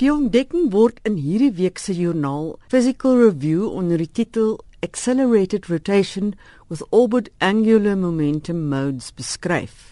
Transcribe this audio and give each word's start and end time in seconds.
Die 0.00 0.08
ontdekking 0.08 0.70
word 0.72 0.96
in 1.04 1.18
hierdie 1.20 1.50
week 1.58 1.76
se 1.76 1.92
joernaal 1.92 2.54
Physical 2.72 3.18
Review 3.18 3.66
onder 3.68 4.00
die 4.00 4.08
titel 4.08 4.54
Accelerated 4.80 5.66
Rotation 5.68 6.30
with 6.70 6.80
Orbit 6.88 7.26
Angular 7.44 7.98
Momentum 8.00 8.62
Modes 8.70 9.10
beskryf. 9.12 9.90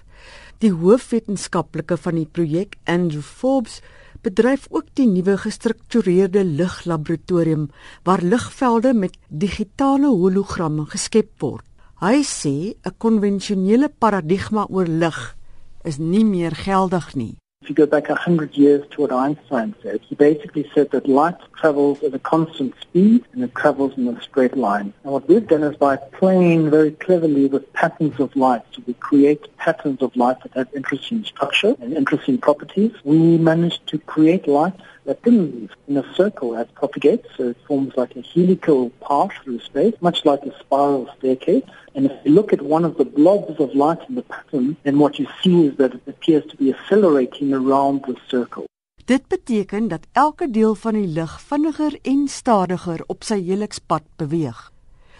Die 0.64 0.70
hoofwetenskaplike 0.72 1.98
van 2.00 2.16
die 2.16 2.24
projek, 2.24 2.78
Andrew 2.88 3.20
Forbes, 3.20 3.82
bedryf 4.24 4.64
ook 4.72 4.88
die 4.96 5.04
nuwe 5.10 5.34
gestruktureerde 5.42 6.40
liglaboratorium 6.40 7.66
waar 8.08 8.24
ligvelde 8.24 8.94
met 8.96 9.18
digitale 9.28 10.08
hologramme 10.08 10.86
geskep 10.88 11.34
word. 11.44 11.66
Hy 12.00 12.22
sê 12.24 12.72
'n 12.80 12.96
konvensionele 12.96 13.92
paradigma 13.92 14.64
oor 14.70 14.88
lig 14.88 15.36
is 15.84 15.98
nie 15.98 16.24
meer 16.24 16.56
geldig 16.56 17.14
nie. 17.14 17.36
If 17.60 17.70
you 17.70 17.74
go 17.74 17.86
back 17.86 18.08
100 18.08 18.56
years 18.56 18.86
to 18.90 19.00
what 19.00 19.12
Einstein 19.12 19.74
said, 19.82 20.00
he 20.02 20.14
basically 20.14 20.70
said 20.74 20.92
that 20.92 21.08
light 21.08 21.34
travels 21.56 22.00
at 22.04 22.14
a 22.14 22.18
constant 22.20 22.72
speed 22.80 23.24
and 23.32 23.42
it 23.42 23.52
travels 23.56 23.98
in 23.98 24.06
a 24.06 24.22
straight 24.22 24.56
line. 24.56 24.94
And 25.02 25.12
what 25.12 25.28
we've 25.28 25.46
done 25.46 25.64
is 25.64 25.76
by 25.76 25.96
playing 25.96 26.70
very 26.70 26.92
cleverly 26.92 27.46
with 27.46 27.72
patterns 27.72 28.20
of 28.20 28.34
light, 28.36 28.62
so 28.70 28.82
we 28.86 28.94
create 28.94 29.56
patterns 29.56 30.02
of 30.02 30.14
light 30.14 30.40
that 30.44 30.54
have 30.54 30.68
interesting 30.72 31.24
structure 31.24 31.74
and 31.80 31.94
interesting 31.94 32.38
properties. 32.38 32.92
We 33.02 33.38
managed 33.38 33.88
to 33.88 33.98
create 33.98 34.46
light 34.46 34.74
that 35.08 35.22
didn't 35.22 35.70
in 35.88 35.96
a 35.96 36.14
circle 36.14 36.54
as 36.54 36.66
propagates, 36.74 37.26
so 37.36 37.48
it 37.48 37.56
forms 37.66 37.92
like 37.96 38.14
a 38.14 38.22
helical 38.34 38.90
path 39.06 39.32
through 39.42 39.60
space, 39.60 39.94
much 40.00 40.24
like 40.24 40.42
a 40.44 40.52
spiral 40.60 41.08
staircase. 41.16 41.64
And 41.94 42.04
if 42.06 42.12
you 42.24 42.32
look 42.38 42.52
at 42.52 42.60
one 42.60 42.84
of 42.84 42.98
the 42.98 43.08
blobs 43.18 43.58
of 43.58 43.74
light 43.74 44.02
in 44.08 44.14
the 44.14 44.26
pattern, 44.34 44.76
then 44.84 44.98
what 44.98 45.18
you 45.18 45.26
see 45.42 45.66
is 45.68 45.76
that 45.78 45.94
it 45.94 46.02
appears 46.06 46.44
to 46.50 46.56
be 46.56 46.68
accelerating 46.74 47.54
around 47.54 48.04
the 48.06 48.16
circle. 48.28 48.64
Dit 49.04 49.28
beteken 49.28 49.88
dat 49.88 50.06
elke 50.12 50.50
deel 50.50 50.74
van 50.74 50.92
die 50.92 51.06
lig 51.06 51.40
vinniger 51.40 51.98
en 52.02 52.26
stadiger 52.28 53.00
op 53.06 53.24
sy 53.24 53.38
helixpad 53.46 54.04
beweeg. 54.20 54.58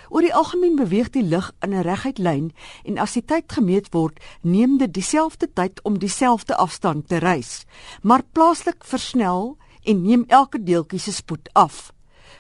Oor 0.09 0.25
die 0.25 0.35
algemeen 0.35 0.77
beweeg 0.77 1.09
die 1.15 1.25
lig 1.25 1.49
in 1.65 1.73
'n 1.73 1.87
reguit 1.89 2.19
lyn 2.19 2.53
en 2.85 2.99
as 2.99 3.17
die 3.17 3.25
tyd 3.25 3.53
gemeet 3.53 3.89
word, 3.93 4.21
neem 4.41 4.77
dit 4.79 4.93
dieselfde 4.93 5.49
tyd 5.53 5.81
om 5.83 5.99
dieselfde 5.99 6.57
afstand 6.57 7.09
te 7.09 7.17
reis, 7.17 7.65
maar 8.03 8.29
plaaslik 8.33 8.85
versnel 8.85 9.57
en 9.85 10.03
neem 10.03 10.25
elke 10.29 10.63
deeltjie 10.63 11.01
se 11.01 11.13
spoed 11.13 11.49
af. 11.53 11.91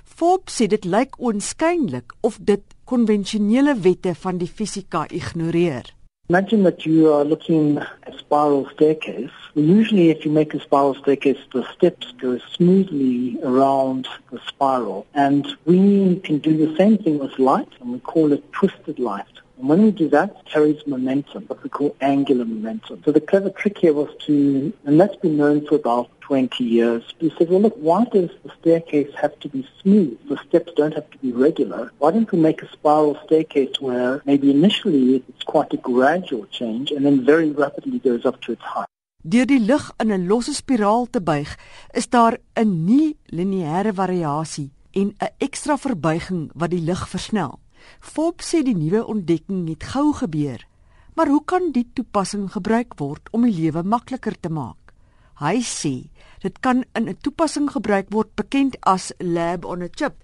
Forbes 0.04 0.56
sê 0.60 0.66
dit 0.66 0.84
lyk 0.84 1.18
onskynlik 1.18 2.12
of 2.22 2.38
dit 2.40 2.64
konvensionele 2.84 3.76
wette 3.84 4.14
van 4.14 4.38
die 4.38 4.48
fisika 4.48 5.06
ignoreer. 5.10 5.94
Imagine 6.30 6.62
that 6.64 6.84
you 6.84 7.10
are 7.14 7.24
looking 7.24 7.78
at 7.78 8.14
a 8.14 8.18
spiral 8.18 8.68
staircase. 8.74 9.32
Usually 9.54 10.10
if 10.10 10.26
you 10.26 10.30
make 10.30 10.52
a 10.52 10.60
spiral 10.60 10.94
staircase, 10.94 11.38
the 11.54 11.64
steps 11.72 12.12
go 12.20 12.38
smoothly 12.54 13.38
around 13.42 14.06
the 14.30 14.38
spiral. 14.46 15.06
And 15.14 15.46
we 15.64 16.20
can 16.20 16.38
do 16.38 16.54
the 16.66 16.76
same 16.76 16.98
thing 16.98 17.18
with 17.18 17.38
light, 17.38 17.72
and 17.80 17.92
we 17.92 18.00
call 18.00 18.32
it 18.32 18.52
twisted 18.52 18.98
light. 18.98 19.40
When 19.60 19.82
we 19.82 19.90
do 19.90 20.08
that, 20.10 20.30
it 20.30 20.46
carries 20.46 20.86
momentum, 20.86 21.44
what 21.48 21.62
we 21.64 21.68
call 21.68 21.96
angular 22.00 22.44
momentum. 22.44 23.02
So 23.04 23.10
the 23.10 23.20
clever 23.20 23.50
trick 23.50 23.76
here 23.78 23.92
was 23.92 24.08
to, 24.26 24.72
and 24.84 25.00
that's 25.00 25.16
been 25.16 25.36
known 25.36 25.66
for 25.66 25.74
about 25.74 26.08
20 26.20 26.62
years. 26.62 27.02
We 27.20 27.32
said, 27.36 27.50
well, 27.50 27.62
look, 27.62 27.74
why 27.76 28.04
does 28.04 28.30
the 28.44 28.52
staircase 28.60 29.12
have 29.20 29.38
to 29.40 29.48
be 29.48 29.66
smooth? 29.82 30.16
The 30.28 30.38
steps 30.46 30.72
don't 30.76 30.94
have 30.94 31.10
to 31.10 31.18
be 31.18 31.32
regular. 31.32 31.90
Why 31.98 32.12
don't 32.12 32.30
we 32.30 32.38
make 32.38 32.62
a 32.62 32.70
spiral 32.70 33.18
staircase 33.24 33.80
where 33.80 34.22
maybe 34.26 34.50
initially 34.50 35.24
it's 35.28 35.42
quite 35.42 35.72
a 35.72 35.76
gradual 35.76 36.46
change 36.46 36.92
and 36.92 37.04
then 37.04 37.24
very 37.24 37.50
rapidly 37.50 37.98
goes 37.98 38.24
up 38.24 38.40
to 38.42 38.52
its 38.52 38.62
height? 38.62 38.86
Deur 39.22 39.46
die 39.46 39.58
lig 39.58 39.90
in 39.98 40.12
'n 40.12 40.28
losse 40.28 40.54
spiraal 40.54 41.06
te 41.10 41.20
buig, 41.20 41.56
is 41.92 42.08
daar 42.08 42.38
'n 42.54 42.84
nie-lineêre 42.84 43.92
variasie 43.92 44.70
en 44.92 45.08
'n 45.18 45.34
ekstra 45.38 45.76
verbuiging 45.76 46.50
wat 46.54 46.70
die 46.70 46.80
lig 46.80 47.08
versnel. 47.08 47.58
Forbes 48.00 48.54
sê 48.54 48.62
die 48.62 48.76
nuwe 48.76 49.04
ontdekking 49.06 49.68
het 49.68 49.84
gou 49.92 50.12
gebeur. 50.12 50.66
Maar 51.14 51.28
hoe 51.28 51.44
kan 51.44 51.72
die 51.72 51.86
toepassing 51.94 52.52
gebruik 52.52 52.94
word 52.98 53.28
om 53.32 53.42
die 53.42 53.54
lewe 53.54 53.82
makliker 53.82 54.36
te 54.40 54.48
maak? 54.48 54.94
Hy 55.38 55.58
sê 55.62 56.10
dit 56.42 56.56
kan 56.60 56.84
in 56.94 57.08
'n 57.08 57.18
toepassing 57.22 57.70
gebruik 57.70 58.10
word 58.10 58.34
bekend 58.34 58.76
as 58.82 59.12
lab 59.18 59.64
on 59.64 59.82
a 59.82 59.88
chip. 59.88 60.14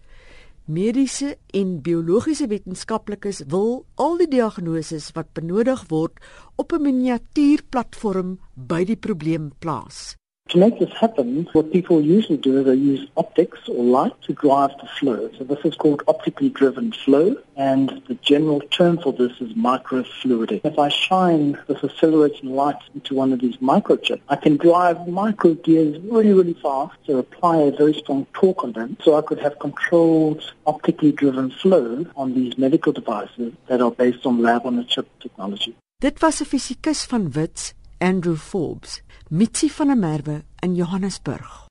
Mediese 0.65 1.37
en 1.53 1.83
biologiese 1.83 2.47
wetenskaplikes 2.47 3.43
wil 3.53 3.85
al 3.95 4.17
die 4.17 4.29
diagnoses 4.29 5.11
wat 5.13 5.33
benodig 5.33 5.85
word 5.89 6.21
op 6.57 6.73
'n 6.73 6.83
miniatuurplatform 6.83 8.39
by 8.55 8.85
die 8.85 8.97
probleem 8.97 9.53
plaas. 9.59 10.17
To 10.55 10.61
make 10.61 10.79
this 10.79 10.93
happen, 10.93 11.49
what 11.53 11.73
people 11.73 12.01
usually 12.01 12.39
do 12.39 12.61
is 12.61 12.67
they 12.67 12.75
use 12.75 13.09
optics 13.17 13.59
or 13.69 13.83
light 13.83 14.13
to 14.23 14.35
drive 14.35 14.71
the 14.81 14.87
flow. 14.87 15.29
So 15.37 15.43
this 15.43 15.59
is 15.65 15.75
called 15.75 16.05
optically 16.07 16.49
driven 16.49 16.93
flow, 16.93 17.35
and 17.57 18.01
the 18.07 18.15
general 18.31 18.61
term 18.61 18.99
for 18.99 19.13
this 19.13 19.33
is 19.41 19.53
microfluidic. 19.55 20.61
If 20.63 20.79
I 20.79 20.91
shine 20.91 21.59
this 21.67 21.83
accelerating 21.83 22.55
light 22.55 22.81
into 22.95 23.17
one 23.17 23.33
of 23.33 23.41
these 23.41 23.57
microchips, 23.57 24.21
I 24.29 24.37
can 24.37 24.57
drive 24.57 25.09
micro 25.09 25.55
gears 25.55 26.01
really, 26.09 26.33
really 26.33 26.57
fast 26.63 26.95
to 27.07 27.19
apply 27.19 27.57
a 27.57 27.73
very 27.73 27.95
strong 27.95 28.25
torque 28.33 28.63
on 28.63 28.75
them. 28.75 28.97
So 29.03 29.17
I 29.19 29.23
could 29.23 29.41
have 29.41 29.59
controlled 29.59 30.53
optically 30.69 31.11
driven 31.11 31.51
flow 31.51 32.07
on 32.15 32.35
these 32.35 32.57
medical 32.57 32.93
devices 32.93 33.55
that 33.67 33.81
are 33.81 33.91
based 33.91 34.25
on 34.25 34.41
lab-on-a-chip 34.41 35.09
technology. 35.19 35.75
Dit 36.01 36.21
was 36.23 36.41
'n 36.41 36.47
fisikus 36.47 37.07
van 37.09 37.33
Wits, 37.35 37.75
Andrew 37.99 38.37
Forbes. 38.37 39.03
Mitsi 39.29 39.69
van 39.69 39.87
der 39.87 39.97
Merwe 39.97 40.45
in 40.61 40.75
Johannesburg. 40.75 41.64